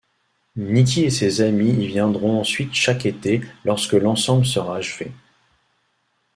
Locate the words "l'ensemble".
3.93-4.47